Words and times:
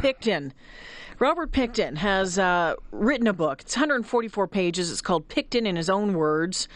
Pickton. 0.00 0.52
Robert 1.18 1.52
Pickton 1.52 1.98
has 1.98 2.38
uh, 2.38 2.74
written 2.90 3.26
a 3.26 3.32
book. 3.32 3.60
It's 3.60 3.76
144 3.76 4.48
pages. 4.48 4.90
It's 4.90 5.02
called 5.02 5.28
Pickton 5.28 5.66
in 5.66 5.76
His 5.76 5.90
Own 5.90 6.14
Words. 6.14 6.66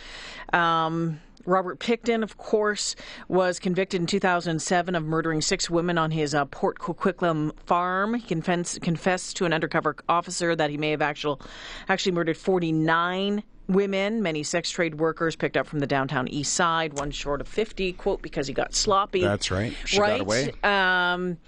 Um, 0.53 1.21
Robert 1.47 1.79
Pickton, 1.79 2.23
of 2.23 2.37
course, 2.37 2.97
was 3.29 3.59
convicted 3.59 4.01
in 4.01 4.07
2007 4.07 4.95
of 4.95 5.05
murdering 5.05 5.41
six 5.41 5.69
women 5.69 5.99
on 5.99 6.11
his 6.11 6.35
uh, 6.35 6.45
Port 6.47 6.79
Coquitlam 6.79 7.59
farm. 7.61 8.15
He 8.15 8.27
confess, 8.27 8.79
confessed 8.79 9.37
to 9.39 9.45
an 9.47 9.53
undercover 9.53 9.97
officer 10.09 10.55
that 10.57 10.71
he 10.71 10.77
may 10.77 10.91
have 10.91 11.03
actual, 11.03 11.41
actually 11.89 12.13
murdered 12.13 12.37
49 12.37 13.43
women, 13.67 14.23
many 14.23 14.43
sex 14.43 14.71
trade 14.71 14.97
workers 14.97 15.37
picked 15.37 15.57
up 15.57 15.67
from 15.67 15.79
the 15.79 15.87
downtown 15.87 16.29
east 16.29 16.53
side, 16.55 16.93
one 16.95 17.11
short 17.11 17.41
of 17.41 17.49
50, 17.49 17.95
quote, 17.95 18.21
because 18.21 18.47
he 18.47 18.53
got 18.53 18.75
sloppy. 18.75 19.23
That's 19.23 19.51
right. 19.51 19.75
She 19.87 19.99
right? 19.99 20.65
Um, 20.65 21.39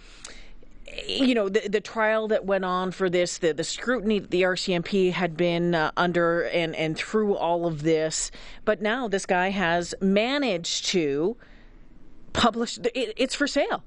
you 1.07 1.35
know 1.35 1.49
the 1.49 1.69
the 1.69 1.81
trial 1.81 2.29
that 2.29 2.45
went 2.45 2.65
on 2.65 2.91
for 2.91 3.11
this, 3.11 3.39
the 3.39 3.53
the 3.53 3.65
scrutiny 3.65 4.19
that 4.19 4.31
the 4.31 4.43
RCMP 4.43 5.13
had 5.13 5.37
been 5.37 5.75
uh, 5.75 5.91
under, 5.97 6.43
and 6.43 6.75
and 6.77 6.97
through 6.97 7.37
all 7.37 7.67
of 7.67 7.83
this, 7.83 8.31
but 8.65 8.81
now 8.81 9.09
this 9.09 9.27
guy 9.27 9.51
has 9.51 9.95
managed 10.01 10.87
to 10.87 11.37
publish. 12.37 12.79
It, 12.79 13.15
it's 13.17 13.35
for 13.35 13.47
sale. 13.47 13.83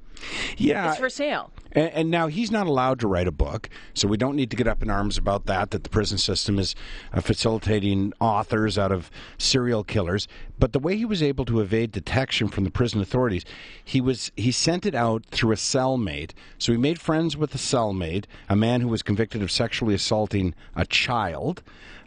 Yeah, 0.57 0.89
It's 0.89 0.99
for 0.99 1.09
sale. 1.09 1.51
And, 1.71 1.91
and 1.93 2.11
now 2.11 2.27
he's 2.27 2.51
not 2.51 2.67
allowed 2.67 2.99
to 2.99 3.07
write 3.07 3.27
a 3.27 3.31
book, 3.31 3.69
so 3.93 4.07
we 4.07 4.17
don't 4.17 4.35
need 4.35 4.49
to 4.51 4.57
get 4.57 4.67
up 4.67 4.81
in 4.83 4.89
arms 4.89 5.17
about 5.17 5.45
that. 5.45 5.71
That 5.71 5.83
the 5.83 5.89
prison 5.89 6.17
system 6.17 6.59
is 6.59 6.75
uh, 7.13 7.21
facilitating 7.21 8.13
authors 8.19 8.77
out 8.77 8.91
of 8.91 9.09
serial 9.37 9.83
killers. 9.83 10.27
But 10.57 10.73
the 10.73 10.79
way 10.79 10.97
he 10.97 11.05
was 11.05 11.23
able 11.23 11.45
to 11.45 11.61
evade 11.61 11.91
detection 11.91 12.49
from 12.49 12.63
the 12.63 12.71
prison 12.71 12.99
authorities, 12.99 13.45
he 13.83 14.01
was 14.01 14.31
he 14.35 14.51
sent 14.51 14.85
it 14.85 14.95
out 14.95 15.25
through 15.27 15.53
a 15.53 15.55
cellmate. 15.55 16.31
So 16.57 16.71
he 16.71 16.77
made 16.77 16.99
friends 16.99 17.37
with 17.37 17.53
a 17.55 17.59
cellmate, 17.59 18.25
a 18.49 18.55
man 18.55 18.81
who 18.81 18.87
was 18.87 19.03
convicted 19.03 19.41
of 19.41 19.51
sexually 19.51 19.93
assaulting 19.93 20.55
a 20.75 20.85
child. 20.85 21.61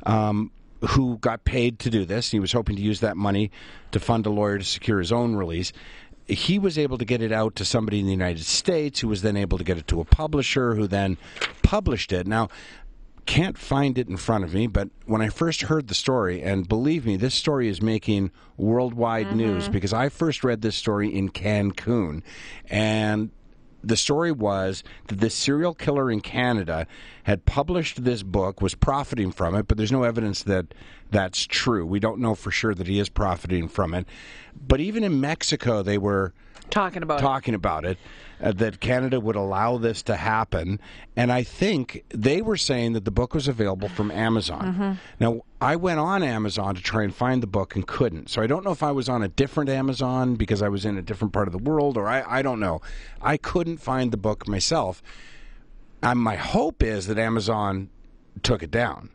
Um, 0.04 0.50
who 0.88 1.16
got 1.18 1.44
paid 1.44 1.78
to 1.78 1.90
do 1.90 2.04
this? 2.04 2.32
He 2.32 2.40
was 2.40 2.50
hoping 2.50 2.74
to 2.74 2.82
use 2.82 2.98
that 3.00 3.16
money 3.16 3.52
to 3.92 4.00
fund 4.00 4.26
a 4.26 4.30
lawyer 4.30 4.58
to 4.58 4.64
secure 4.64 4.98
his 4.98 5.12
own 5.12 5.36
release 5.36 5.72
he 6.26 6.58
was 6.58 6.78
able 6.78 6.98
to 6.98 7.04
get 7.04 7.22
it 7.22 7.32
out 7.32 7.56
to 7.56 7.64
somebody 7.64 8.00
in 8.00 8.06
the 8.06 8.12
United 8.12 8.44
States 8.44 9.00
who 9.00 9.08
was 9.08 9.22
then 9.22 9.36
able 9.36 9.58
to 9.58 9.64
get 9.64 9.78
it 9.78 9.86
to 9.88 10.00
a 10.00 10.04
publisher 10.04 10.74
who 10.74 10.86
then 10.86 11.18
published 11.62 12.12
it. 12.12 12.26
Now, 12.26 12.48
can't 13.26 13.56
find 13.56 13.98
it 13.98 14.08
in 14.08 14.16
front 14.16 14.44
of 14.44 14.52
me, 14.52 14.66
but 14.66 14.88
when 15.06 15.22
I 15.22 15.28
first 15.28 15.62
heard 15.62 15.88
the 15.88 15.94
story, 15.94 16.42
and 16.42 16.68
believe 16.68 17.06
me, 17.06 17.16
this 17.16 17.34
story 17.34 17.68
is 17.68 17.80
making 17.80 18.32
worldwide 18.56 19.28
mm-hmm. 19.28 19.36
news 19.36 19.68
because 19.68 19.92
I 19.92 20.08
first 20.08 20.42
read 20.42 20.62
this 20.62 20.76
story 20.76 21.14
in 21.14 21.30
Cancun, 21.30 22.22
and 22.68 23.30
the 23.84 23.96
story 23.96 24.32
was 24.32 24.82
that 25.08 25.20
this 25.20 25.34
serial 25.34 25.74
killer 25.74 26.10
in 26.10 26.20
Canada 26.20 26.86
had 27.24 27.44
published 27.44 28.04
this 28.04 28.22
book, 28.22 28.60
was 28.60 28.74
profiting 28.74 29.32
from 29.32 29.54
it, 29.54 29.68
but 29.68 29.76
there's 29.76 29.92
no 29.92 30.02
evidence 30.04 30.42
that 30.44 30.74
that's 31.12 31.46
true. 31.46 31.86
We 31.86 32.00
don't 32.00 32.18
know 32.18 32.34
for 32.34 32.50
sure 32.50 32.74
that 32.74 32.86
he 32.88 32.98
is 32.98 33.08
profiting 33.08 33.68
from 33.68 33.94
it. 33.94 34.06
But 34.66 34.80
even 34.80 35.04
in 35.04 35.20
Mexico, 35.20 35.82
they 35.82 35.98
were 35.98 36.32
Talking 36.70 37.02
about 37.02 37.18
it. 37.18 37.22
talking 37.22 37.54
about 37.54 37.84
it, 37.84 37.98
uh, 38.40 38.52
that 38.52 38.80
Canada 38.80 39.20
would 39.20 39.36
allow 39.36 39.76
this 39.76 40.02
to 40.04 40.16
happen. 40.16 40.80
And 41.14 41.30
I 41.30 41.42
think 41.42 42.02
they 42.08 42.40
were 42.40 42.56
saying 42.56 42.94
that 42.94 43.04
the 43.04 43.10
book 43.10 43.34
was 43.34 43.46
available 43.46 43.88
from 43.90 44.10
Amazon. 44.10 44.98
Now, 45.20 45.42
I 45.60 45.76
went 45.76 46.00
on 46.00 46.22
Amazon 46.22 46.74
to 46.74 46.82
try 46.82 47.02
and 47.02 47.14
find 47.14 47.42
the 47.42 47.46
book 47.46 47.74
and 47.76 47.86
couldn't. 47.86 48.30
So 48.30 48.40
I 48.40 48.46
don't 48.46 48.64
know 48.64 48.70
if 48.72 48.82
I 48.82 48.90
was 48.90 49.08
on 49.10 49.22
a 49.22 49.28
different 49.28 49.68
Amazon 49.68 50.34
because 50.36 50.62
I 50.62 50.68
was 50.68 50.86
in 50.86 50.96
a 50.96 51.02
different 51.02 51.34
part 51.34 51.46
of 51.46 51.52
the 51.52 51.58
world 51.58 51.98
or 51.98 52.08
I, 52.08 52.24
I 52.26 52.40
don't 52.40 52.58
know. 52.60 52.80
I 53.20 53.36
couldn't 53.36 53.76
find 53.78 54.10
the 54.10 54.16
book 54.16 54.48
myself. 54.48 55.02
And 56.02 56.18
my 56.18 56.36
hope 56.36 56.82
is 56.82 57.06
that 57.08 57.18
Amazon 57.18 57.90
took 58.42 58.62
it 58.62 58.70
down. 58.70 59.10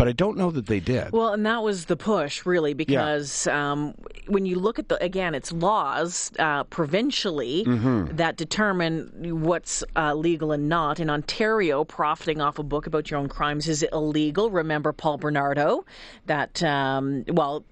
But 0.00 0.08
I 0.08 0.12
don't 0.12 0.36
know 0.38 0.50
that 0.50 0.66
they 0.66 0.80
did. 0.80 1.12
Well, 1.12 1.34
and 1.34 1.44
that 1.44 1.62
was 1.62 1.84
the 1.84 1.96
push, 1.96 2.46
really, 2.46 2.72
because 2.74 3.46
um, 3.46 3.94
when 4.26 4.46
you 4.46 4.58
look 4.58 4.78
at 4.78 4.88
the 4.88 4.96
again, 5.02 5.34
it's 5.34 5.52
laws 5.52 6.32
uh, 6.38 6.64
provincially 6.64 7.64
Mm-hmm. 7.66 8.16
that 8.16 8.36
determine 8.36 9.42
what's 9.42 9.84
uh, 9.96 10.14
legal 10.14 10.52
and 10.52 10.68
not. 10.68 11.00
In 11.00 11.10
Ontario, 11.10 11.84
profiting 11.84 12.40
off 12.40 12.58
a 12.58 12.62
book 12.62 12.86
about 12.86 13.10
your 13.10 13.20
own 13.20 13.28
crimes 13.28 13.68
is 13.68 13.82
illegal. 13.92 14.50
Remember 14.50 14.92
Paul 14.92 15.18
Bernardo? 15.18 15.84
That 16.26 16.62
um, 16.62 17.24
well. 17.28 17.64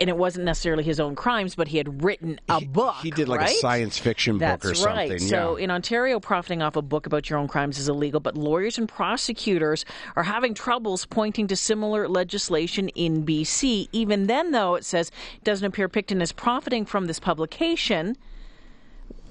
And 0.00 0.08
it 0.08 0.16
wasn't 0.16 0.44
necessarily 0.44 0.84
his 0.84 1.00
own 1.00 1.14
crimes, 1.14 1.54
but 1.54 1.68
he 1.68 1.78
had 1.78 2.02
written 2.02 2.40
a 2.48 2.60
book. 2.64 2.96
he 3.02 3.10
did 3.10 3.28
like 3.28 3.48
a 3.48 3.54
science 3.54 3.98
fiction 3.98 4.38
That's 4.38 4.64
book 4.64 4.76
or 4.76 4.86
right. 4.86 5.08
something. 5.08 5.28
So 5.28 5.56
yeah. 5.56 5.64
in 5.64 5.70
Ontario, 5.70 6.20
profiting 6.20 6.62
off 6.62 6.76
a 6.76 6.82
book 6.82 7.06
about 7.06 7.28
your 7.30 7.38
own 7.38 7.48
crimes 7.48 7.78
is 7.78 7.88
illegal, 7.88 8.20
but 8.20 8.36
lawyers 8.36 8.78
and 8.78 8.88
prosecutors 8.88 9.84
are 10.16 10.22
having 10.22 10.54
troubles 10.54 11.06
pointing 11.06 11.46
to 11.48 11.56
similar 11.56 12.08
legislation 12.08 12.88
in 12.90 13.24
BC. 13.24 13.88
Even 13.92 14.26
then, 14.26 14.50
though, 14.52 14.74
it 14.74 14.84
says 14.84 15.10
it 15.36 15.44
doesn't 15.44 15.66
appear 15.66 15.88
Pickton 15.88 16.22
is 16.22 16.32
profiting 16.32 16.84
from 16.84 17.06
this 17.06 17.20
publication. 17.20 18.16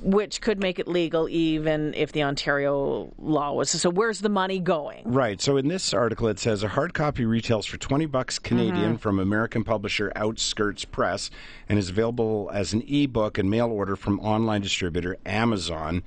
Which 0.02 0.42
could 0.42 0.60
make 0.60 0.80
it 0.80 0.88
legal 0.88 1.30
even 1.30 1.94
if 1.94 2.12
the 2.12 2.24
Ontario 2.24 3.14
law 3.20 3.54
was. 3.54 3.70
So, 3.70 3.90
where's 3.90 4.20
the 4.20 4.30
money 4.30 4.60
going? 4.60 5.04
Right. 5.06 5.40
So 5.40 5.58
in 5.58 5.68
this 5.68 5.94
article, 5.94 6.28
it 6.28 6.40
says 6.40 6.64
a 6.64 6.70
hard 6.70 6.94
copy 6.94 7.24
retails 7.26 7.66
for 7.66 7.78
twenty 7.78 8.08
bucks 8.08 8.40
Canadian 8.40 8.98
from 8.98 9.20
American 9.20 9.64
publisher 9.64 10.12
Outskirts 10.16 10.86
Press, 10.86 11.30
and 11.70 11.78
is 11.78 11.90
available 11.90 12.50
as 12.54 12.74
an 12.74 12.84
ebook 12.88 13.38
and 13.38 13.50
mail 13.50 13.68
order 13.68 13.96
from 13.96 14.20
online 14.20 14.62
distributor 14.62 15.18
Amazon. 15.26 16.04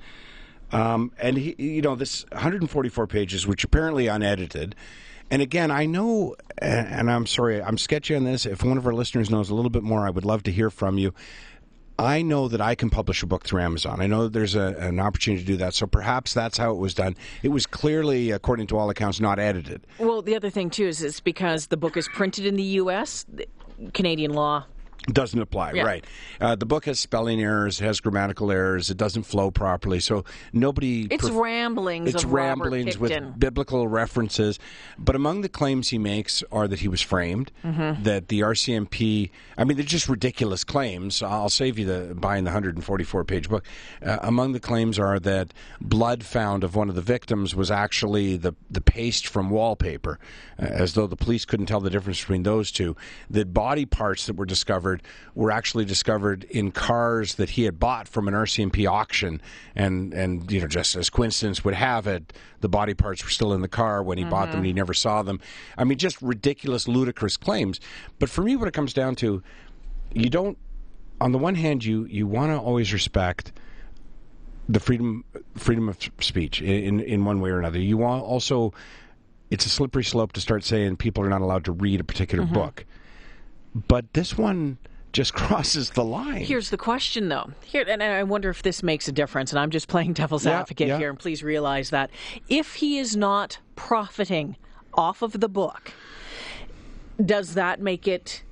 Um, 0.71 1.11
and 1.19 1.37
he, 1.37 1.55
you 1.57 1.81
know, 1.81 1.95
this 1.95 2.25
144 2.31 3.07
pages, 3.07 3.47
which 3.47 3.63
apparently 3.63 4.07
unedited. 4.07 4.75
And 5.31 5.41
again, 5.41 5.71
I 5.71 5.85
know, 5.85 6.35
and 6.59 7.09
I'm 7.09 7.25
sorry, 7.25 7.61
I'm 7.61 7.77
sketchy 7.77 8.15
on 8.15 8.25
this. 8.25 8.45
If 8.45 8.63
one 8.63 8.77
of 8.77 8.85
our 8.85 8.93
listeners 8.93 9.29
knows 9.29 9.49
a 9.49 9.55
little 9.55 9.71
bit 9.71 9.83
more, 9.83 10.05
I 10.05 10.11
would 10.11 10.25
love 10.25 10.43
to 10.43 10.51
hear 10.51 10.69
from 10.69 10.97
you. 10.97 11.13
I 11.97 12.21
know 12.21 12.47
that 12.47 12.59
I 12.59 12.75
can 12.75 12.89
publish 12.89 13.23
a 13.23 13.25
book 13.25 13.45
through 13.45 13.61
Amazon. 13.61 14.01
I 14.01 14.07
know 14.07 14.23
that 14.23 14.33
there's 14.33 14.55
a, 14.55 14.75
an 14.79 14.99
opportunity 14.99 15.43
to 15.43 15.47
do 15.47 15.57
that. 15.57 15.73
So 15.73 15.87
perhaps 15.87 16.33
that's 16.33 16.57
how 16.57 16.71
it 16.71 16.77
was 16.77 16.93
done. 16.93 17.15
It 17.41 17.49
was 17.49 17.65
clearly, 17.65 18.31
according 18.31 18.67
to 18.67 18.77
all 18.77 18.89
accounts, 18.89 19.19
not 19.19 19.39
edited. 19.39 19.87
Well, 19.99 20.21
the 20.21 20.35
other 20.35 20.49
thing, 20.49 20.69
too, 20.69 20.87
is 20.87 21.01
it's 21.01 21.19
because 21.19 21.67
the 21.67 21.77
book 21.77 21.95
is 21.95 22.09
printed 22.09 22.45
in 22.45 22.55
the 22.55 22.63
U.S., 22.63 23.25
Canadian 23.93 24.33
law 24.33 24.65
Doesn't 25.07 25.39
apply, 25.39 25.73
Yeah. 25.73 25.83
right? 25.83 26.05
Uh, 26.41 26.55
the 26.55 26.65
book 26.65 26.85
has 26.85 26.99
spelling 26.99 27.39
errors, 27.39 27.77
has 27.77 27.99
grammatical 27.99 28.51
errors, 28.51 28.89
it 28.89 28.97
doesn't 28.97 29.23
flow 29.23 29.51
properly. 29.51 29.99
So 29.99 30.23
nobody. 30.51 31.07
It's 31.11 31.29
ramblings 31.29 32.09
It's 32.13 32.25
ramblings 32.25 32.97
with 32.97 33.37
biblical 33.39 33.87
references. 33.87 34.57
But 34.97 35.15
among 35.15 35.41
the 35.41 35.49
claims 35.49 35.89
he 35.89 35.99
makes 35.99 36.43
are 36.51 36.67
that 36.67 36.79
he 36.79 36.87
was 36.87 37.01
framed, 37.01 37.51
Mm-hmm. 37.63 38.01
that 38.03 38.29
the 38.29 38.39
RCMP. 38.41 39.29
I 39.57 39.63
mean, 39.63 39.77
they're 39.77 39.85
just 39.85 40.09
ridiculous 40.09 40.63
claims. 40.63 41.21
I'll 41.21 41.49
save 41.49 41.77
you 41.77 41.85
the 41.85 42.15
buying 42.15 42.43
the 42.43 42.49
144 42.49 43.23
page 43.25 43.47
book. 43.47 43.63
Uh, 44.03 44.17
among 44.21 44.53
the 44.53 44.59
claims 44.59 44.97
are 44.97 45.19
that 45.19 45.53
blood 45.81 46.23
found 46.23 46.63
of 46.63 46.75
one 46.75 46.89
of 46.89 46.95
the 46.95 47.01
victims 47.03 47.53
was 47.55 47.69
actually 47.69 48.37
the 48.37 48.53
the 48.71 48.81
paste 48.81 49.27
from 49.27 49.51
wallpaper, 49.51 50.17
uh, 50.57 50.63
as 50.65 50.93
though 50.95 51.05
the 51.05 51.15
police 51.15 51.45
couldn't 51.45 51.67
tell 51.67 51.79
the 51.81 51.91
difference 51.91 52.19
between 52.21 52.41
those 52.43 52.71
two. 52.71 52.95
The 53.29 53.45
body 53.45 53.85
parts 53.85 54.25
that 54.25 54.35
were 54.35 54.45
discovered 54.45 54.84
were 55.33 55.51
actually 55.51 55.85
discovered 55.85 56.43
in 56.45 56.71
cars 56.71 57.35
that 57.35 57.51
he 57.51 57.63
had 57.63 57.79
bought 57.79 58.07
from 58.07 58.27
an 58.27 58.33
RCMP 58.33 58.89
auction, 58.89 59.41
and 59.75 60.13
and 60.13 60.51
you 60.51 60.61
know 60.61 60.67
just 60.67 60.95
as 60.95 61.09
coincidence 61.09 61.63
would 61.63 61.73
have 61.73 62.07
it, 62.07 62.33
the 62.61 62.69
body 62.69 62.93
parts 62.93 63.23
were 63.23 63.29
still 63.29 63.53
in 63.53 63.61
the 63.61 63.67
car 63.67 64.03
when 64.03 64.17
he 64.17 64.23
bought 64.23 64.47
them. 64.47 64.57
and 64.57 64.65
He 64.65 64.71
mm-hmm. 64.71 64.77
never 64.77 64.93
saw 64.93 65.23
them. 65.23 65.39
I 65.77 65.83
mean, 65.83 65.97
just 65.97 66.21
ridiculous, 66.21 66.87
ludicrous 66.87 67.37
claims. 67.37 67.79
But 68.19 68.29
for 68.29 68.41
me, 68.41 68.55
what 68.55 68.67
it 68.67 68.73
comes 68.73 68.93
down 68.93 69.15
to, 69.17 69.41
you 70.13 70.29
don't. 70.29 70.57
On 71.21 71.31
the 71.31 71.37
one 71.37 71.55
hand, 71.55 71.83
you 71.85 72.05
you 72.05 72.27
want 72.27 72.51
to 72.51 72.57
always 72.57 72.91
respect 72.91 73.53
the 74.67 74.79
freedom 74.79 75.23
freedom 75.55 75.87
of 75.89 75.97
speech 76.19 76.61
in 76.61 76.99
in 76.99 77.25
one 77.25 77.41
way 77.41 77.49
or 77.49 77.59
another. 77.59 77.79
You 77.79 77.97
want 77.97 78.23
also 78.23 78.73
it's 79.51 79.65
a 79.65 79.69
slippery 79.69 80.03
slope 80.03 80.33
to 80.33 80.41
start 80.41 80.63
saying 80.63 80.97
people 80.97 81.23
are 81.23 81.29
not 81.29 81.41
allowed 81.41 81.65
to 81.65 81.71
read 81.71 81.99
a 81.99 82.03
particular 82.03 82.43
mm-hmm. 82.43 82.53
book. 82.53 82.85
But 83.75 84.13
this 84.13 84.37
one 84.37 84.77
just 85.11 85.33
crosses 85.35 85.91
the 85.91 86.03
line. 86.03 86.43
Here's 86.45 86.69
the 86.69 86.77
question, 86.77 87.29
though. 87.29 87.51
Here, 87.63 87.85
and 87.87 88.01
I 88.01 88.23
wonder 88.23 88.49
if 88.49 88.63
this 88.63 88.81
makes 88.81 89.07
a 89.07 89.11
difference. 89.11 89.51
And 89.51 89.59
I'm 89.59 89.69
just 89.69 89.87
playing 89.87 90.13
devil's 90.13 90.45
Yeah, 90.45 90.61
advocate 90.61 90.87
yeah. 90.87 90.97
here. 90.97 91.09
And 91.09 91.19
please 91.19 91.43
realize 91.43 91.89
that 91.89 92.09
if 92.49 92.75
he 92.75 92.97
is 92.97 93.15
not 93.15 93.59
profiting 93.75 94.55
off 94.93 95.21
of 95.21 95.39
the 95.39 95.49
book, 95.49 95.91
does 97.23 97.53
that 97.53 97.81
make 97.81 98.07
it 98.07 98.43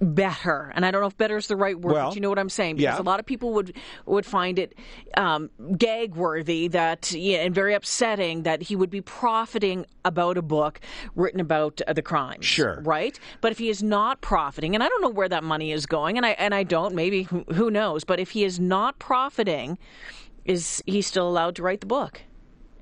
better? 0.00 0.72
And 0.74 0.84
I 0.86 0.90
don't 0.90 1.00
know 1.00 1.06
if 1.06 1.16
"better" 1.16 1.36
is 1.36 1.46
the 1.46 1.56
right 1.56 1.78
word, 1.78 1.92
Well, 1.94 2.08
but 2.08 2.14
you 2.14 2.20
know 2.20 2.28
what 2.28 2.38
I'm 2.38 2.48
saying. 2.48 2.76
Because 2.76 2.96
yeah. 2.96 3.00
a 3.00 3.04
lot 3.04 3.20
of 3.20 3.26
people 3.26 3.52
would 3.54 3.76
would 4.06 4.26
find 4.26 4.58
it 4.58 4.74
um, 5.16 5.50
gag 5.76 6.14
worthy 6.14 6.68
that 6.68 7.12
yeah, 7.12 7.38
and 7.38 7.54
very 7.54 7.74
upsetting 7.74 8.42
that 8.44 8.62
he 8.62 8.76
would 8.76 8.90
be 8.90 9.00
profiting 9.00 9.86
about 10.04 10.38
a 10.38 10.42
book 10.42 10.80
written 11.14 11.40
about 11.40 11.80
uh, 11.86 11.92
the 11.92 12.02
crime 12.02 12.40
Sure. 12.40 12.80
right? 12.84 13.18
But 13.40 13.52
if 13.52 13.58
he 13.58 13.68
is 13.68 13.82
not 13.82 14.20
profiting, 14.20 14.74
and 14.74 14.82
I 14.82 14.88
don't 14.88 15.02
know 15.02 15.08
where 15.10 15.28
that 15.28 15.44
money 15.44 15.72
is 15.72 15.86
going, 15.86 16.16
and 16.16 16.24
I 16.26 16.30
and 16.30 16.54
I 16.54 16.62
don't, 16.62 16.94
maybe 16.94 17.24
who 17.24 17.44
who 17.52 17.70
knows? 17.70 18.04
But 18.04 18.20
if 18.20 18.30
he 18.30 18.44
is 18.44 18.58
not 18.58 18.98
profiting, 18.98 19.78
is 20.44 20.82
he 20.86 21.02
still 21.02 21.28
allowed 21.28 21.56
to 21.56 21.62
write 21.62 21.80
the 21.80 21.86
book? 21.86 22.22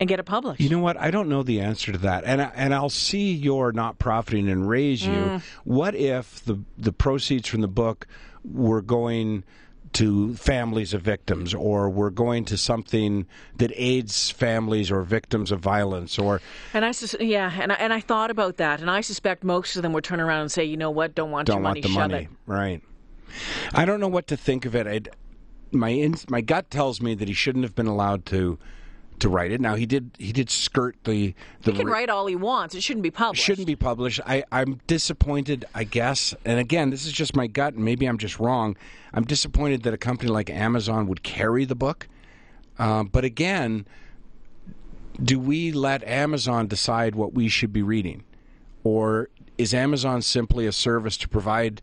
And 0.01 0.09
get 0.09 0.21
it 0.21 0.25
published. 0.25 0.61
You 0.61 0.69
know 0.71 0.79
what? 0.79 0.97
I 0.97 1.11
don't 1.11 1.29
know 1.29 1.43
the 1.43 1.61
answer 1.61 1.93
to 1.93 1.99
that, 1.99 2.25
and 2.25 2.43
I, 2.43 2.53
and 2.55 2.75
I'll 2.75 2.91
see 2.91 3.33
your 3.33 3.73
not 3.73 3.99
profiting 3.99 4.49
and 4.49 4.69
raise 4.69 5.05
you. 5.05 5.13
Mm. 5.13 5.43
What 5.65 5.95
if 5.95 6.45
the 6.45 6.61
the 6.77 6.93
proceeds 6.93 7.49
from 7.49 7.61
the 7.61 7.69
book 7.69 8.07
were 8.45 8.83
going 8.83 9.45
to 9.95 10.35
families 10.35 10.93
of 10.93 11.01
victims, 11.01 11.55
or 11.55 11.89
were 11.89 12.11
going 12.11 12.45
to 12.45 12.57
something 12.59 13.27
that 13.57 13.73
aids 13.75 14.31
families 14.31 14.91
or 14.91 15.03
victims 15.03 15.51
of 15.51 15.61
violence, 15.61 16.19
or 16.19 16.41
And 16.75 16.85
I, 16.85 16.93
sus- 16.93 17.17
yeah, 17.21 17.51
and 17.59 17.73
I, 17.73 17.77
and 17.77 17.93
I 17.93 18.01
thought 18.01 18.31
about 18.31 18.59
that, 18.59 18.81
and 18.81 18.91
I 18.91 19.01
suspect 19.01 19.45
most 19.45 19.77
of 19.77 19.83
them 19.83 19.95
would 19.95 20.05
turn 20.05 20.21
around 20.21 20.43
and 20.43 20.53
say, 20.53 20.65
you 20.65 20.77
know 20.77 20.91
what, 20.91 21.15
don't 21.15 21.31
want 21.31 21.47
don't 21.47 21.57
your 21.57 21.63
want 21.63 21.77
money, 21.77 21.81
the 21.81 21.89
money, 21.89 22.25
it. 22.25 22.29
right? 22.47 22.83
I 23.73 23.85
don't 23.87 24.01
know 24.01 24.09
what 24.09 24.27
to 24.29 24.37
think 24.37 24.67
of 24.67 24.75
it. 24.75 24.87
I'd, 24.87 25.09
my 25.73 25.89
in, 25.91 26.17
my 26.29 26.43
gut 26.43 26.71
tells 26.71 27.01
me 27.01 27.15
that 27.15 27.29
he 27.29 27.35
shouldn't 27.35 27.65
have 27.65 27.75
been 27.75 27.87
allowed 27.87 28.27
to 28.27 28.59
to 29.21 29.29
write 29.29 29.53
it. 29.53 29.61
Now 29.61 29.75
he 29.75 29.87
did 29.87 30.11
he 30.19 30.33
did 30.33 30.51
skirt 30.51 30.97
the 31.05 31.35
the 31.63 31.73
He 31.73 31.79
can 31.79 31.87
re- 31.87 31.93
write 31.93 32.11
all 32.11 32.27
he 32.27 32.37
wants. 32.37 32.75
It 32.75 32.83
shouldn't 32.83 33.03
be 33.03 33.11
published. 33.11 33.43
It 33.43 33.45
shouldn't 33.45 33.67
be 33.67 33.77
published. 33.77 34.21
I, 34.27 34.45
I'm 34.53 34.81
disappointed, 34.87 35.65
I 35.75 35.85
guess. 35.85 36.35
And 36.45 36.59
again, 36.59 36.91
this 36.91 37.07
is 37.07 37.13
just 37.13 37.37
my 37.37 37.47
gut, 37.47 37.75
and 37.75 37.85
maybe 37.85 38.07
I'm 38.07 38.19
just 38.19 38.39
wrong. 38.39 38.77
I'm 39.13 39.25
disappointed 39.25 39.83
that 39.85 39.95
a 39.95 39.99
company 39.99 40.31
like 40.31 40.51
Amazon 40.51 41.07
would 41.07 41.23
carry 41.23 41.65
the 41.65 41.75
book. 41.75 42.09
Um, 42.79 43.09
but 43.09 43.25
again, 43.25 43.87
do 45.23 45.39
we 45.41 45.73
let 45.73 46.05
Amazon 46.05 46.67
decide 46.67 47.15
what 47.15 47.35
we 47.35 47.49
should 47.49 47.73
be 47.73 47.83
reading? 47.83 48.25
Or 48.85 49.29
is 49.57 49.75
Amazon 49.75 50.23
simply 50.23 50.67
a 50.67 50.73
service 50.73 51.17
to 51.19 51.29
provide 51.29 51.83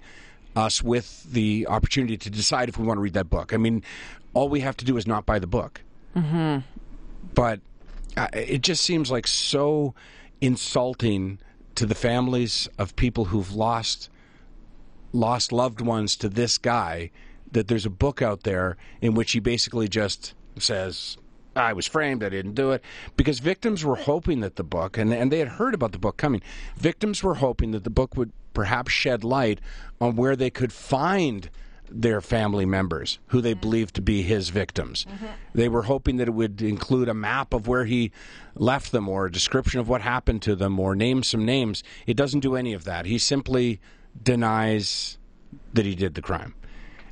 us 0.55 0.81
with 0.81 1.23
the 1.31 1.67
opportunity 1.67 2.15
to 2.15 2.29
decide 2.29 2.69
if 2.69 2.77
we 2.77 2.85
want 2.85 2.97
to 2.97 3.01
read 3.01 3.13
that 3.13 3.29
book? 3.29 3.53
I 3.53 3.57
mean, 3.57 3.83
all 4.33 4.47
we 4.47 4.61
have 4.61 4.77
to 4.77 4.85
do 4.85 4.95
is 4.95 5.05
not 5.05 5.25
buy 5.25 5.39
the 5.39 5.47
book. 5.47 5.81
Mm-hmm. 6.15 6.59
But 7.33 7.59
it 8.33 8.61
just 8.61 8.83
seems 8.83 9.11
like 9.11 9.27
so 9.27 9.93
insulting 10.41 11.39
to 11.75 11.85
the 11.85 11.95
families 11.95 12.69
of 12.77 12.95
people 12.95 13.25
who've 13.25 13.53
lost 13.53 14.09
lost 15.11 15.51
loved 15.51 15.79
ones 15.79 16.17
to 16.17 16.27
this 16.27 16.57
guy 16.57 17.09
that 17.51 17.69
there's 17.69 17.85
a 17.85 17.89
book 17.89 18.21
out 18.21 18.43
there 18.43 18.75
in 19.01 19.13
which 19.13 19.31
he 19.31 19.39
basically 19.39 19.87
just 19.87 20.33
says 20.57 21.17
I 21.55 21.71
was 21.71 21.87
framed, 21.87 22.21
I 22.21 22.29
didn't 22.29 22.55
do 22.55 22.71
it. 22.71 22.83
Because 23.15 23.39
victims 23.39 23.85
were 23.85 23.95
hoping 23.95 24.41
that 24.41 24.57
the 24.57 24.63
book, 24.63 24.97
and, 24.97 25.13
and 25.13 25.31
they 25.31 25.39
had 25.39 25.47
heard 25.47 25.73
about 25.73 25.93
the 25.93 25.97
book 25.97 26.17
coming, 26.17 26.41
victims 26.75 27.23
were 27.23 27.35
hoping 27.35 27.71
that 27.71 27.85
the 27.85 27.89
book 27.89 28.17
would 28.17 28.33
perhaps 28.53 28.91
shed 28.91 29.23
light 29.23 29.61
on 30.01 30.15
where 30.15 30.35
they 30.35 30.49
could 30.49 30.73
find 30.73 31.49
their 31.89 32.21
family 32.21 32.65
members 32.65 33.19
who 33.27 33.41
they 33.41 33.53
believed 33.53 33.95
to 33.95 34.01
be 34.01 34.21
his 34.21 34.49
victims. 34.49 35.05
Mm-hmm. 35.05 35.25
They 35.53 35.69
were 35.69 35.83
hoping 35.83 36.17
that 36.17 36.27
it 36.27 36.33
would 36.33 36.61
include 36.61 37.09
a 37.09 37.13
map 37.13 37.53
of 37.53 37.67
where 37.67 37.85
he 37.85 38.11
left 38.55 38.91
them 38.91 39.07
or 39.07 39.25
a 39.25 39.31
description 39.31 39.79
of 39.79 39.87
what 39.87 40.01
happened 40.01 40.41
to 40.43 40.55
them 40.55 40.79
or 40.79 40.95
name 40.95 41.23
some 41.23 41.45
names. 41.45 41.83
It 42.05 42.17
doesn't 42.17 42.41
do 42.41 42.55
any 42.55 42.73
of 42.73 42.83
that. 42.85 43.05
He 43.05 43.17
simply 43.17 43.79
denies 44.21 45.17
that 45.73 45.85
he 45.85 45.95
did 45.95 46.15
the 46.15 46.21
crime. 46.21 46.55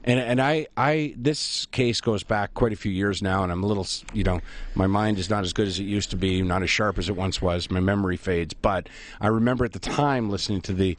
And 0.06 0.20
and 0.20 0.42
I 0.42 0.68
I 0.76 1.14
this 1.18 1.66
case 1.68 2.02
goes 2.02 2.24
back 2.24 2.54
quite 2.54 2.74
a 2.74 2.76
few 2.76 2.92
years 2.92 3.22
now, 3.22 3.44
and 3.44 3.52
I'm 3.52 3.64
a 3.64 3.68
little 3.68 3.88
you 4.12 4.24
know 4.24 4.42
my 4.76 4.86
mind 4.86 5.18
is 5.18 5.30
not 5.30 5.46
as 5.46 5.54
good 5.54 5.68
as 5.68 5.80
it 5.80 5.84
used 5.84 6.10
to 6.12 6.18
be, 6.18 6.42
not 6.42 6.62
as 6.62 6.70
sharp 6.70 6.98
as 6.98 7.08
it 7.08 7.16
once 7.16 7.42
was. 7.42 7.72
My 7.72 7.80
memory 7.80 8.18
fades, 8.18 8.54
but 8.54 8.90
I 9.22 9.28
remember 9.28 9.64
at 9.64 9.72
the 9.72 9.80
time 9.80 10.30
listening 10.30 10.60
to 10.62 10.74
the 10.74 10.98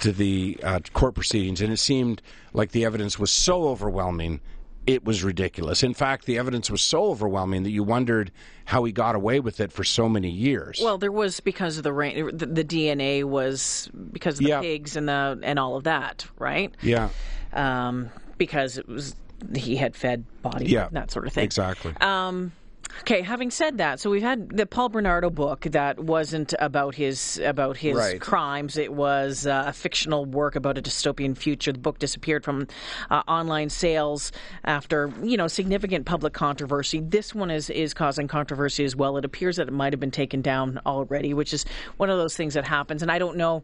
to 0.00 0.12
the 0.12 0.58
uh, 0.62 0.80
court 0.92 1.14
proceedings, 1.14 1.60
and 1.60 1.72
it 1.72 1.78
seemed 1.78 2.22
like 2.52 2.72
the 2.72 2.84
evidence 2.84 3.18
was 3.18 3.30
so 3.30 3.68
overwhelming. 3.68 4.40
It 4.86 5.04
was 5.04 5.22
ridiculous. 5.22 5.82
In 5.82 5.94
fact, 5.94 6.24
the 6.24 6.38
evidence 6.38 6.70
was 6.70 6.80
so 6.80 7.04
overwhelming 7.04 7.62
that 7.64 7.70
you 7.70 7.84
wondered 7.84 8.32
how 8.64 8.82
he 8.84 8.92
got 8.92 9.14
away 9.14 9.38
with 9.38 9.60
it 9.60 9.70
for 9.72 9.84
so 9.84 10.08
many 10.08 10.30
years. 10.30 10.80
Well, 10.82 10.96
there 10.98 11.12
was 11.12 11.38
because 11.40 11.76
of 11.76 11.84
the 11.84 11.92
rain. 11.92 12.36
The, 12.36 12.46
the 12.46 12.64
DNA 12.64 13.22
was 13.24 13.90
because 14.12 14.34
of 14.38 14.44
the 14.44 14.48
Yeah. 14.50 14.60
pigs 14.60 14.96
and 14.96 15.08
the 15.08 15.38
and 15.42 15.58
all 15.58 15.76
of 15.76 15.84
that, 15.84 16.26
right? 16.38 16.74
yeah, 16.82 17.10
Um, 17.52 18.08
because 18.38 18.78
it 18.78 18.88
was 18.88 19.14
he 19.54 19.76
had 19.76 19.94
fed 19.96 20.24
body, 20.42 20.66
yeah, 20.66 20.88
that 20.92 21.10
sort 21.10 21.26
of 21.26 21.32
thing. 21.32 21.44
Exactly. 21.44 21.94
Um, 22.00 22.52
okay, 23.00 23.22
having 23.22 23.50
said 23.50 23.78
that, 23.78 24.00
so 24.00 24.10
we've 24.10 24.22
had 24.22 24.48
the 24.50 24.66
Paul 24.66 24.88
Bernardo 24.90 25.30
book 25.30 25.62
that 25.62 25.98
wasn't 25.98 26.54
about 26.58 26.94
his 26.94 27.40
about 27.42 27.76
his 27.76 27.96
Right. 27.96 28.20
crimes. 28.20 28.76
It 28.76 28.92
was 28.92 29.46
uh, 29.46 29.64
a 29.66 29.72
fictional 29.72 30.24
work 30.24 30.56
about 30.56 30.76
a 30.78 30.82
dystopian 30.82 31.36
future. 31.36 31.72
The 31.72 31.78
book 31.78 31.98
disappeared 31.98 32.44
from 32.44 32.66
uh, 33.10 33.22
online 33.28 33.70
sales 33.70 34.32
after 34.64 35.12
you 35.22 35.36
know 35.36 35.48
significant 35.48 36.06
public 36.06 36.32
controversy. 36.32 37.00
This 37.00 37.34
one 37.34 37.50
is 37.50 37.70
is 37.70 37.94
causing 37.94 38.28
controversy 38.28 38.84
as 38.84 38.94
well. 38.96 39.16
It 39.16 39.24
appears 39.24 39.56
that 39.56 39.68
it 39.68 39.72
might 39.72 39.92
have 39.92 40.00
been 40.00 40.10
taken 40.10 40.42
down 40.42 40.80
already, 40.86 41.34
which 41.34 41.52
is 41.54 41.64
one 41.96 42.10
of 42.10 42.18
those 42.18 42.36
things 42.36 42.54
that 42.54 42.64
happens. 42.66 43.02
And 43.02 43.10
I 43.10 43.18
don't 43.18 43.36
know 43.36 43.62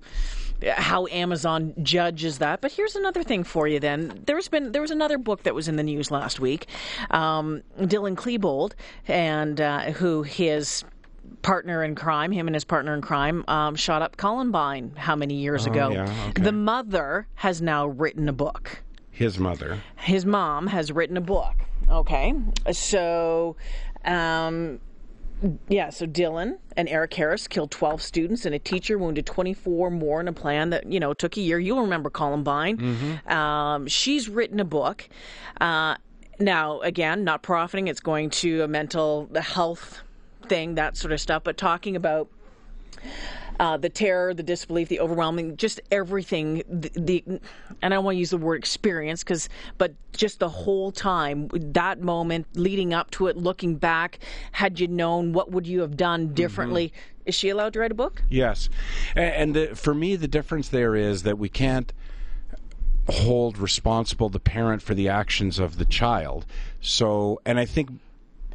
how 0.68 1.06
Amazon 1.08 1.74
judges 1.82 2.38
that. 2.38 2.60
But 2.60 2.72
here's 2.72 2.96
another 2.96 3.22
thing 3.22 3.44
for 3.44 3.68
you. 3.68 3.78
Then 3.78 4.22
there's 4.26 4.48
been 4.48 4.72
there 4.72 4.82
was 4.82 4.90
another 4.90 5.18
book 5.18 5.42
that 5.42 5.54
was 5.54 5.68
in 5.68 5.76
the 5.76 5.82
news 5.82 6.10
last 6.10 6.40
week. 6.40 6.66
Um, 7.10 7.62
Dylan 7.78 8.14
Klebold 8.16 8.72
and 9.16 9.62
uh, 9.62 9.80
who 9.92 10.22
his 10.22 10.84
partner 11.40 11.82
in 11.82 11.94
crime, 11.94 12.32
him 12.32 12.48
and 12.48 12.54
his 12.54 12.64
partner 12.64 12.92
in 12.94 13.00
crime, 13.00 13.44
um, 13.48 13.74
shot 13.74 14.02
up 14.02 14.18
Columbine 14.18 14.92
how 14.94 15.16
many 15.16 15.36
years 15.36 15.64
ago. 15.64 15.88
Oh, 15.88 15.92
yeah, 15.92 16.26
okay. 16.28 16.42
The 16.42 16.52
mother 16.52 17.26
has 17.36 17.62
now 17.62 17.86
written 17.86 18.28
a 18.28 18.32
book. 18.34 18.82
His 19.10 19.38
mother. 19.38 19.80
His 19.96 20.26
mom 20.26 20.66
has 20.66 20.92
written 20.92 21.16
a 21.16 21.22
book. 21.22 21.54
Okay, 21.88 22.34
so. 22.72 23.56
Um, 24.04 24.80
yeah, 25.68 25.90
so 25.90 26.06
Dylan 26.06 26.58
and 26.76 26.88
Eric 26.88 27.12
Harris 27.14 27.46
killed 27.46 27.70
12 27.70 28.00
students 28.00 28.46
and 28.46 28.54
a 28.54 28.58
teacher, 28.58 28.96
wounded 28.96 29.26
24 29.26 29.90
more 29.90 30.20
in 30.20 30.28
a 30.28 30.32
plan 30.32 30.70
that, 30.70 30.90
you 30.90 30.98
know, 30.98 31.12
took 31.12 31.36
a 31.36 31.40
year. 31.40 31.58
You'll 31.58 31.82
remember 31.82 32.08
Columbine. 32.08 33.20
Um, 33.26 33.86
she's 33.86 34.28
written 34.30 34.60
a 34.60 34.64
book. 34.64 35.08
Uh, 35.60 35.96
now, 36.38 36.80
again, 36.80 37.24
not 37.24 37.42
profiting, 37.42 37.88
it's 37.88 38.00
going 38.00 38.30
to 38.30 38.62
a 38.62 38.68
mental 38.68 39.28
health 39.34 40.02
thing, 40.48 40.74
that 40.76 40.96
sort 40.96 41.12
of 41.12 41.20
stuff, 41.20 41.44
but 41.44 41.56
talking 41.56 41.96
about 41.96 42.28
uh, 43.58 43.76
the 43.76 43.88
terror, 43.88 44.34
the 44.34 44.42
disbelief, 44.42 44.88
the 44.88 45.00
overwhelming, 45.00 45.56
just 45.56 45.80
everything. 45.90 46.62
The, 46.68 46.90
the 46.94 47.24
and 47.26 47.40
I 47.82 47.88
don't 47.88 48.04
want 48.04 48.16
to 48.16 48.18
use 48.18 48.30
the 48.30 48.36
word 48.36 48.56
experience 48.56 49.22
because, 49.22 49.48
but 49.78 49.94
just 50.12 50.38
the 50.38 50.48
whole 50.48 50.92
time, 50.92 51.48
that 51.52 52.00
moment 52.00 52.46
leading 52.54 52.92
up 52.92 53.10
to 53.12 53.28
it, 53.28 53.36
looking 53.36 53.76
back, 53.76 54.18
had 54.52 54.78
you 54.78 54.88
known, 54.88 55.32
what 55.32 55.50
would 55.50 55.66
you 55.66 55.80
have 55.80 55.96
done 55.96 56.34
differently? 56.34 56.92
Is 57.24 57.34
she 57.34 57.48
allowed 57.48 57.72
to 57.72 57.80
write 57.80 57.90
a 57.90 57.94
book? 57.94 58.22
Yes, 58.28 58.68
and 59.14 59.54
the, 59.54 59.74
for 59.74 59.94
me, 59.94 60.16
the 60.16 60.28
difference 60.28 60.68
there 60.68 60.94
is 60.94 61.24
that 61.24 61.38
we 61.38 61.48
can't 61.48 61.92
hold 63.08 63.58
responsible 63.58 64.28
the 64.28 64.40
parent 64.40 64.82
for 64.82 64.94
the 64.94 65.08
actions 65.08 65.58
of 65.58 65.78
the 65.78 65.84
child. 65.84 66.44
So, 66.80 67.40
and 67.44 67.58
I 67.58 67.64
think, 67.64 67.90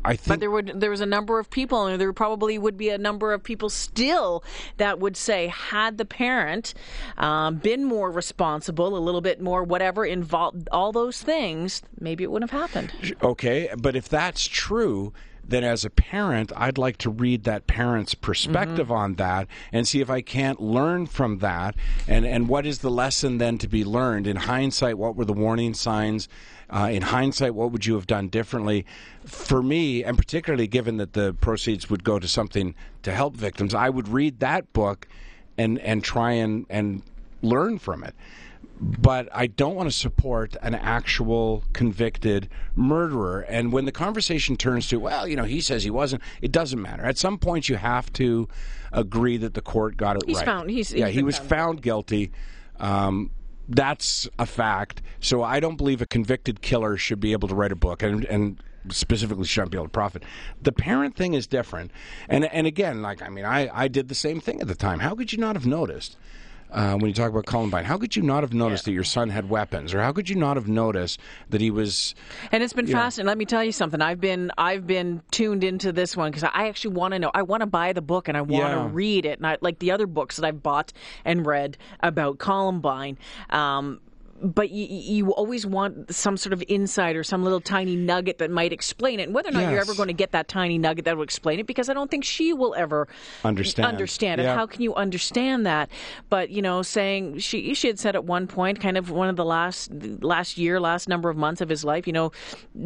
I 0.04 0.16
think 0.16 0.28
But 0.28 0.40
there 0.40 0.52
would 0.52 0.74
there 0.76 0.90
was 0.90 1.02
a 1.02 1.06
number 1.06 1.38
of 1.38 1.50
people, 1.50 1.86
and 1.86 2.02
there 2.02 2.12
probably 2.12 2.58
would 2.58 2.76
be 2.76 2.90
a 2.90 2.98
number 2.98 3.34
of 3.34 3.44
people 3.44 3.70
still 3.70 4.44
that 4.78 5.00
would 5.00 5.16
say, 5.16 5.48
had 5.48 5.98
the 5.98 6.06
parent 6.06 6.74
um, 7.18 7.58
been 7.58 7.84
more 7.86 8.10
responsible, 8.10 8.98
a 8.98 9.00
little 9.00 9.22
bit 9.22 9.42
more 9.42 9.64
whatever 9.64 10.04
involved, 10.04 10.68
all 10.72 10.92
those 10.92 11.22
things, 11.22 11.82
maybe 12.00 12.24
it 12.24 12.32
wouldn't 12.32 12.50
have 12.50 12.62
happened. 12.62 13.16
Okay, 13.22 13.70
but 13.78 13.96
if 13.96 14.10
that's 14.10 14.48
true, 14.48 15.14
then 15.48 15.64
as 15.64 15.84
a 15.84 15.90
parent, 15.90 16.52
I'd 16.56 16.78
like 16.78 16.98
to 17.00 17.10
read 17.10 17.44
that 17.44 17.68
parent's 17.68 18.14
perspective 18.14 18.88
Mm-hmm. 18.88 18.92
on 18.92 19.14
that 19.16 19.48
and 19.74 19.88
see 19.88 20.00
if 20.02 20.10
I 20.10 20.22
can't 20.22 20.62
learn 20.62 21.08
from 21.08 21.40
that. 21.40 21.76
And, 22.08 22.26
and 22.26 22.48
what 22.48 22.66
is 22.66 22.80
the 22.80 22.90
lesson 22.90 23.38
then 23.38 23.58
to 23.60 23.68
be 23.68 23.84
learned? 23.84 24.28
In 24.28 24.38
hindsight, 24.38 24.98
what 24.98 25.16
were 25.16 25.26
the 25.26 25.34
warning 25.34 25.74
signs? 25.74 26.30
Uh, 26.70 26.90
in 26.92 27.02
hindsight, 27.02 27.54
what 27.54 27.72
would 27.72 27.86
you 27.86 27.96
have 27.96 28.08
done 28.08 28.30
differently? 28.30 28.86
For 29.26 29.62
me, 29.62 30.04
and 30.04 30.18
particularly 30.18 30.68
given 30.68 30.98
that 30.98 31.14
the 31.14 31.34
proceeds 31.34 31.90
would 31.90 32.04
go 32.04 32.18
to 32.18 32.28
something 32.28 32.76
to 33.04 33.12
help 33.12 33.36
victims, 33.36 33.74
I 33.74 33.90
would 33.90 34.08
read 34.08 34.40
that 34.40 34.72
book 34.72 35.08
and, 35.58 35.80
and 35.80 36.02
try 36.04 36.32
and, 36.32 36.66
and 36.70 37.02
learn 37.42 37.78
from 37.78 38.04
it 38.04 38.16
but 38.82 39.30
I 39.32 39.46
don't 39.46 39.76
want 39.76 39.90
to 39.90 39.96
support 39.96 40.56
an 40.64 40.74
actual 40.74 41.64
convicted 41.72 42.50
murderer. 42.76 43.42
And 43.42 43.72
when 43.72 43.86
the 43.86 43.92
conversation 43.92 44.58
turns 44.58 44.88
to, 44.90 45.00
well, 45.00 45.28
you 45.28 45.36
know, 45.36 45.44
he 45.44 45.62
says 45.62 45.84
he 45.84 45.92
wasn't, 45.92 46.24
it 46.42 46.52
doesn't 46.52 46.82
matter. 46.82 47.04
At 47.04 47.18
some 47.20 47.38
point, 47.38 47.70
you 47.70 47.76
have 47.76 48.12
to 48.14 48.48
agree 48.92 49.38
that 49.38 49.54
the 49.54 49.62
court 49.62 49.98
got 49.98 50.16
it 50.18 50.24
He's 50.26 50.38
right. 50.38 50.46
found- 50.46 50.70
he's- 50.72 50.92
yeah, 50.92 51.06
he's 51.08 51.16
he 51.18 51.24
was 51.24 51.38
found 51.38 51.50
found 51.50 51.82
guilty. 51.84 52.32
Um, 52.80 53.30
that's 53.70 54.28
a 54.40 54.48
fact. 54.48 55.04
So 55.20 55.44
I 55.44 55.60
don't 55.60 55.78
believe 55.78 56.02
a 56.02 56.08
convicted 56.08 56.62
killer 56.62 56.98
should 56.98 57.20
be 57.20 57.32
able 57.34 57.48
to 57.50 57.56
write 57.56 57.72
a 57.72 57.76
book 57.76 58.02
and 58.02 58.26
and 58.26 58.62
specifically 58.90 59.46
shouldn't 59.46 59.72
be 59.72 59.78
able 59.78 59.86
to 59.86 59.92
profit. 59.92 60.24
The 60.60 60.72
parent 60.72 61.16
thing 61.16 61.36
is 61.36 61.46
different. 61.46 61.92
And 62.28 62.46
and 62.46 62.66
again, 62.66 63.04
like 63.04 63.22
I 63.22 63.30
mean, 63.30 63.46
I, 63.46 63.70
I 63.72 63.88
did 63.88 64.08
the 64.08 64.16
same 64.16 64.42
thing 64.42 64.60
at 64.60 64.68
the 64.68 64.74
time. 64.76 65.00
How 65.00 65.14
could 65.14 65.32
you 65.32 65.38
not 65.38 65.56
have 65.56 65.68
noticed? 65.68 66.18
Uh, 66.72 66.94
when 66.94 67.08
you 67.08 67.14
talk 67.14 67.30
about 67.30 67.46
Columbine. 67.46 67.86
How 67.86 67.98
could 67.98 68.16
you 68.16 68.22
not 68.22 68.44
have 68.44 68.54
noticed 68.54 68.86
that 68.86 68.92
your 68.92 69.04
son 69.04 69.30
had 69.30 69.50
weapons, 69.50 69.94
or 69.94 70.02
how 70.02 70.12
could 70.12 70.30
you 70.30 70.36
not 70.36 70.58
have 70.58 70.68
noticed 70.68 71.20
that 71.50 71.62
he 71.62 71.70
was? 71.72 72.16
And 72.52 72.64
it's 72.64 72.74
been 72.74 72.88
fascinating. 72.88 73.28
Let 73.28 73.38
me 73.38 73.46
tell 73.46 73.64
you 73.64 73.72
something. 73.72 74.02
I've 74.02 74.22
been 74.22 74.52
I've 74.58 74.88
been 74.88 75.22
tuned 75.32 75.64
into 75.64 75.92
this 75.92 76.16
one 76.16 76.32
because 76.32 76.44
I 76.44 76.68
actually 76.68 76.96
want 76.96 77.14
to 77.14 77.20
know. 77.20 77.32
I 77.34 77.42
want 77.42 77.62
to 77.62 77.68
buy 77.68 77.94
the 77.94 78.02
book 78.02 78.28
and 78.28 78.38
I 78.38 78.42
want 78.42 78.72
to 78.74 78.78
Yeah. 78.78 78.90
read 78.92 79.26
it. 79.26 79.40
And 79.40 79.48
I, 79.48 79.58
like 79.62 79.80
the 79.80 79.92
other 79.92 80.08
books 80.08 80.38
that 80.38 80.46
I've 80.46 80.64
bought 80.64 80.94
and 81.26 81.46
read 81.46 81.78
about 82.02 82.38
Columbine. 82.40 83.18
Um, 83.50 84.00
but 84.42 84.72
you, 84.72 84.86
you 84.88 85.34
always 85.34 85.66
want 85.66 86.14
some 86.14 86.36
sort 86.36 86.54
of 86.54 86.64
insight 86.68 87.16
or 87.16 87.24
some 87.24 87.44
little 87.44 87.62
tiny 87.62 87.96
nugget 87.96 88.40
that 88.40 88.50
might 88.50 88.74
explain 88.74 89.20
it. 89.20 89.24
And 89.24 89.36
whether 89.36 89.50
or 89.50 89.54
not 89.54 89.72
you're 89.72 89.80
ever 89.80 89.94
going 89.94 90.08
to 90.08 90.14
get 90.14 90.32
that 90.32 90.48
tiny 90.48 90.78
nugget 90.78 91.06
that 91.06 91.16
will 91.16 91.24
explain 91.24 91.60
it, 91.60 91.68
because 91.68 91.90
I 91.90 91.94
don't 91.94 92.10
think 92.10 92.24
she 92.24 92.52
will 92.54 92.74
ever 92.76 93.08
Understand. 93.44 93.88
understand 93.88 94.42
it. 94.42 94.46
Yeah. 94.46 94.56
How 94.56 94.66
can 94.66 94.82
you 94.82 94.96
understand 94.96 95.66
that? 95.66 95.90
But 96.30 96.50
you 96.50 96.62
know, 96.62 96.82
saying 96.82 97.40
she 97.40 97.74
she 97.74 97.88
had 97.88 98.00
said 98.00 98.16
at 98.16 98.26
one 98.26 98.48
point, 98.48 98.80
kind 98.80 98.98
of 98.98 99.12
one 99.12 99.30
of 99.30 99.36
the 99.36 99.46
last 99.46 99.92
last 100.22 100.58
year, 100.58 100.80
last 100.80 101.08
number 101.08 101.30
of 101.30 101.38
months 101.38 101.62
of 101.62 101.70
his 101.70 101.84
life, 101.84 102.08
you 102.08 102.14
know, 102.14 102.32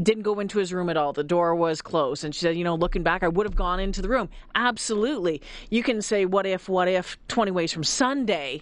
didn't 0.04 0.24
go 0.24 0.40
into 0.40 0.60
his 0.60 0.74
room 0.74 0.90
at 0.90 0.98
all. 0.98 1.14
The 1.14 1.24
door 1.24 1.56
was 1.56 1.82
closed, 1.82 2.24
and 2.24 2.36
she 2.36 2.42
said, 2.42 2.58
you 2.58 2.64
know, 2.64 2.76
looking 2.76 3.04
back, 3.04 3.24
I 3.24 3.28
would 3.28 3.46
have 3.46 3.56
gone 3.56 3.80
into 3.80 4.02
the 4.02 4.10
room. 4.10 4.30
Absolutely, 4.56 5.42
you 5.70 5.84
can 5.84 6.02
say 6.02 6.26
what 6.26 6.46
if, 6.46 6.68
what 6.68 6.88
if, 6.88 7.18
twenty 7.28 7.52
ways 7.52 7.72
from 7.72 7.84
Sunday. 7.84 8.62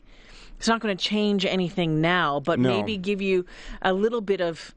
It's 0.63 0.69
not 0.69 0.79
going 0.79 0.95
to 0.95 1.03
change 1.03 1.45
anything 1.45 1.99
now, 1.99 2.39
but 2.39 2.57
No. 2.57 2.69
maybe 2.69 2.95
give 2.95 3.21
you 3.21 3.45
a 3.81 3.91
little 3.91 4.21
bit 4.21 4.39
of, 4.39 4.73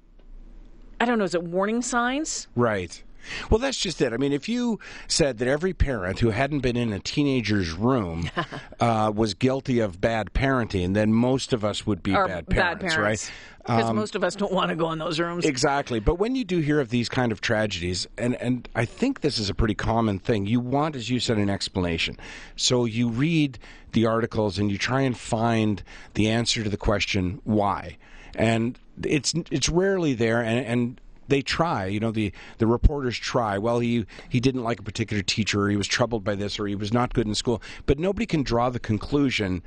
I 1.00 1.04
don't 1.04 1.16
know, 1.16 1.22
is 1.22 1.32
it 1.32 1.44
warning 1.44 1.80
signs? 1.80 2.48
Right. 2.56 3.04
Well, 3.50 3.58
that's 3.58 3.78
just 3.78 4.00
it. 4.00 4.12
I 4.12 4.16
mean, 4.16 4.32
if 4.32 4.48
you 4.48 4.78
said 5.08 5.38
that 5.38 5.48
every 5.48 5.72
parent 5.72 6.20
who 6.20 6.30
hadn't 6.30 6.60
been 6.60 6.76
in 6.76 6.92
a 6.92 7.00
teenager's 7.00 7.72
room 7.72 8.30
uh, 8.80 9.12
was 9.14 9.34
guilty 9.34 9.80
of 9.80 10.00
bad 10.00 10.32
parenting, 10.32 10.94
then 10.94 11.12
most 11.12 11.52
of 11.52 11.64
us 11.64 11.86
would 11.86 12.02
be 12.02 12.14
Or 12.14 12.26
bad 12.26 12.48
parents, 12.48 12.96
right? 12.96 13.32
Because 13.66 13.92
most 13.92 14.14
of 14.14 14.22
us 14.22 14.36
don't 14.36 14.52
want 14.52 14.70
to 14.70 14.76
go 14.76 14.92
in 14.92 14.98
those 14.98 15.18
rooms. 15.18 15.44
Exactly. 15.44 15.98
But 15.98 16.20
when 16.20 16.36
you 16.36 16.44
do 16.44 16.60
hear 16.60 16.78
of 16.78 16.90
these 16.90 17.08
kind 17.08 17.32
of 17.32 17.40
tragedies, 17.40 18.06
and, 18.16 18.36
and 18.36 18.68
I 18.76 18.84
think 18.84 19.22
this 19.22 19.38
is 19.38 19.50
a 19.50 19.54
pretty 19.54 19.74
common 19.74 20.20
thing, 20.20 20.46
you 20.46 20.60
want, 20.60 20.94
as 20.94 21.10
you 21.10 21.18
said, 21.18 21.38
an 21.38 21.50
explanation. 21.50 22.16
So 22.54 22.84
you 22.84 23.08
read 23.08 23.58
the 23.90 24.06
articles 24.06 24.58
and 24.58 24.70
you 24.70 24.78
try 24.78 25.00
and 25.00 25.18
find 25.18 25.82
the 26.14 26.28
answer 26.28 26.62
to 26.62 26.70
the 26.70 26.76
question, 26.76 27.40
why? 27.42 27.96
And 28.36 28.78
it's 29.02 29.34
it's 29.50 29.68
rarely 29.68 30.14
there, 30.14 30.42
and, 30.42 30.64
and 30.64 31.00
they 31.28 31.42
try. 31.42 31.86
You 31.86 32.00
know, 32.00 32.10
the, 32.10 32.32
the 32.58 32.66
reporters 32.66 33.18
try. 33.18 33.58
Well, 33.58 33.78
he, 33.80 34.06
he 34.28 34.40
didn't 34.40 34.62
like 34.62 34.80
a 34.80 34.82
particular 34.82 35.22
teacher, 35.22 35.62
or 35.62 35.70
he 35.70 35.76
was 35.76 35.86
troubled 35.86 36.24
by 36.24 36.34
this, 36.34 36.58
or 36.58 36.66
he 36.66 36.74
was 36.74 36.92
not 36.92 37.14
good 37.14 37.26
in 37.26 37.34
school. 37.34 37.62
But 37.86 37.98
nobody 37.98 38.26
can 38.26 38.42
draw 38.42 38.70
the 38.70 38.80
conclusion 38.80 39.62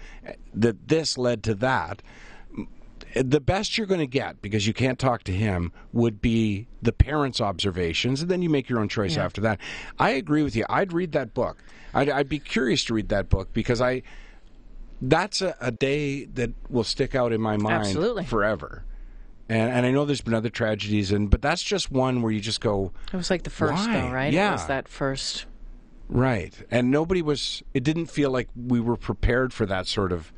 that 0.53 0.87
this 0.87 1.17
led 1.17 1.43
to 1.43 1.55
that 1.55 2.01
the 3.15 3.39
best 3.39 3.77
you're 3.77 3.87
going 3.87 3.99
to 3.99 4.07
get 4.07 4.41
because 4.41 4.67
you 4.67 4.73
can't 4.73 4.99
talk 4.99 5.23
to 5.23 5.31
him 5.31 5.71
would 5.93 6.21
be 6.21 6.67
the 6.81 6.91
parents' 6.91 7.41
observations, 7.41 8.21
and 8.21 8.29
then 8.29 8.41
you 8.41 8.49
make 8.49 8.69
your 8.69 8.79
own 8.79 8.89
choice 8.89 9.17
after 9.17 9.41
that. 9.41 9.59
I 9.97 10.11
agree 10.11 10.43
with 10.43 10.55
you. 10.55 10.65
I'd 10.69 10.93
read 10.93 11.11
that 11.13 11.33
book. 11.33 11.57
I'd, 11.93 12.09
I'd 12.09 12.29
be 12.29 12.39
curious 12.39 12.83
to 12.85 12.93
read 12.93 13.09
that 13.09 13.29
book 13.29 13.51
because 13.53 13.81
I 13.81 14.03
that's 15.01 15.41
a, 15.41 15.55
a 15.61 15.71
day 15.71 16.25
that 16.25 16.51
will 16.69 16.83
stick 16.83 17.15
out 17.15 17.31
in 17.31 17.41
my 17.41 17.57
mind 17.57 17.85
Absolutely. 17.85 18.25
forever. 18.25 18.83
And, 19.49 19.71
and 19.71 19.85
I 19.85 19.91
know 19.91 20.05
there's 20.05 20.21
been 20.21 20.35
other 20.35 20.49
tragedies, 20.51 21.11
and 21.11 21.29
but 21.29 21.41
that's 21.41 21.63
just 21.63 21.91
one 21.91 22.21
where 22.21 22.31
you 22.31 22.39
just 22.39 22.61
go 22.61 22.91
It 23.11 23.17
was 23.17 23.29
like 23.31 23.43
the 23.43 23.49
first, 23.49 23.87
Why? 23.87 24.01
though, 24.01 24.11
right? 24.11 24.31
Yeah. 24.31 24.49
It 24.49 24.51
was 24.53 24.65
that 24.67 24.87
first. 24.87 25.45
right, 26.07 26.53
and 26.71 26.91
nobody 26.91 27.21
was. 27.21 27.63
It 27.73 27.83
didn't 27.83 28.07
feel 28.07 28.29
like 28.31 28.47
we 28.55 28.79
were 28.79 28.95
prepared 28.97 29.51
for 29.53 29.65
that 29.65 29.87
sort 29.87 30.11
of 30.11 30.31